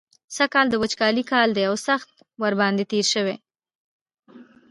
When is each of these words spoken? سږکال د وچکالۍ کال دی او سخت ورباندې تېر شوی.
سږکال 0.35 0.67
د 0.69 0.75
وچکالۍ 0.81 1.23
کال 1.31 1.49
دی 1.55 1.63
او 1.69 1.75
سخت 1.87 2.09
ورباندې 2.43 2.83
تېر 2.91 3.05
شوی. 3.13 3.35